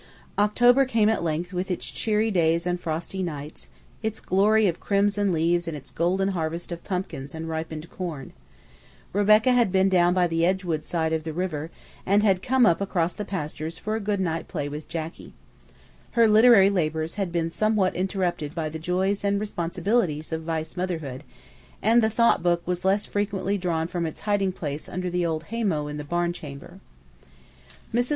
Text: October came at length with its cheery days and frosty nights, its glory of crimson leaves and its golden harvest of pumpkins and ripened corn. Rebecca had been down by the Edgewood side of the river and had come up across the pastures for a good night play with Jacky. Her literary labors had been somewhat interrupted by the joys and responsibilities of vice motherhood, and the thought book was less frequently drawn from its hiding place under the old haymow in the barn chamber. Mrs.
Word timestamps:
October 0.39 0.83
came 0.83 1.09
at 1.09 1.21
length 1.23 1.53
with 1.53 1.69
its 1.69 1.85
cheery 1.91 2.31
days 2.31 2.65
and 2.65 2.79
frosty 2.79 3.21
nights, 3.21 3.69
its 4.01 4.19
glory 4.19 4.65
of 4.65 4.79
crimson 4.79 5.31
leaves 5.31 5.67
and 5.67 5.77
its 5.77 5.91
golden 5.91 6.29
harvest 6.29 6.71
of 6.71 6.83
pumpkins 6.83 7.35
and 7.35 7.47
ripened 7.47 7.87
corn. 7.91 8.33
Rebecca 9.13 9.51
had 9.51 9.71
been 9.71 9.89
down 9.89 10.15
by 10.15 10.25
the 10.25 10.43
Edgewood 10.43 10.83
side 10.83 11.13
of 11.13 11.21
the 11.23 11.33
river 11.33 11.69
and 12.03 12.23
had 12.23 12.41
come 12.41 12.65
up 12.65 12.81
across 12.81 13.13
the 13.13 13.23
pastures 13.25 13.77
for 13.77 13.93
a 13.95 13.99
good 13.99 14.19
night 14.19 14.47
play 14.47 14.67
with 14.67 14.89
Jacky. 14.89 15.33
Her 16.17 16.27
literary 16.27 16.71
labors 16.71 17.13
had 17.21 17.31
been 17.31 17.51
somewhat 17.51 17.95
interrupted 17.95 18.55
by 18.55 18.69
the 18.69 18.79
joys 18.79 19.23
and 19.23 19.39
responsibilities 19.39 20.31
of 20.31 20.41
vice 20.41 20.75
motherhood, 20.75 21.23
and 21.79 22.01
the 22.01 22.09
thought 22.09 22.41
book 22.41 22.63
was 22.65 22.83
less 22.83 23.05
frequently 23.05 23.55
drawn 23.55 23.87
from 23.87 24.07
its 24.07 24.21
hiding 24.21 24.51
place 24.51 24.89
under 24.89 25.11
the 25.11 25.27
old 25.27 25.43
haymow 25.53 25.85
in 25.87 25.97
the 25.97 26.03
barn 26.03 26.33
chamber. 26.33 26.79
Mrs. 27.93 28.09